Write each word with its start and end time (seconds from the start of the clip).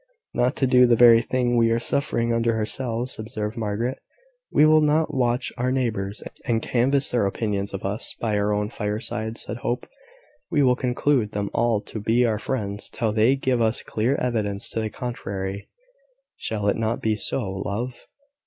"Not 0.33 0.55
to 0.55 0.65
do 0.65 0.87
the 0.87 0.95
very 0.95 1.21
thing 1.21 1.55
we 1.57 1.69
are 1.69 1.77
suffering 1.77 2.33
under 2.33 2.57
ourselves," 2.57 3.19
observed 3.19 3.55
Margaret. 3.55 3.99
"We 4.51 4.65
will 4.65 4.81
not 4.81 5.13
watch 5.13 5.53
our 5.59 5.71
neighbours, 5.71 6.23
and 6.43 6.59
canvass 6.59 7.11
their 7.11 7.27
opinions 7.27 7.71
of 7.71 7.83
us 7.85 8.15
by 8.19 8.35
our 8.39 8.51
own 8.51 8.69
fireside," 8.69 9.37
said 9.37 9.57
Hope. 9.57 9.85
"We 10.49 10.63
will 10.63 10.75
conclude 10.75 11.33
them 11.33 11.51
all 11.53 11.81
to 11.81 11.99
be 11.99 12.25
our 12.25 12.39
friends 12.39 12.89
till 12.89 13.13
they 13.13 13.35
give 13.35 13.61
us 13.61 13.83
clear 13.83 14.15
evidence 14.15 14.69
to 14.71 14.79
the 14.81 14.89
contrary. 14.89 15.69
Shall 16.35 16.67
it 16.67 16.77
not 16.77 16.99
be 16.99 17.15
so, 17.15 17.47
love?" 17.51 18.07